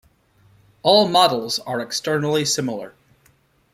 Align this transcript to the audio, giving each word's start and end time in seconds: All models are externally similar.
All 0.81 1.07
models 1.07 1.59
are 1.59 1.79
externally 1.79 2.43
similar. 2.43 2.95